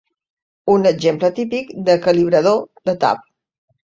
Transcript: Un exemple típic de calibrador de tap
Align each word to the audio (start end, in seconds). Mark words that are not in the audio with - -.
Un 0.75 0.87
exemple 0.91 1.29
típic 1.39 1.69
de 1.89 1.97
calibrador 2.07 2.59
de 2.91 2.99
tap 3.07 3.21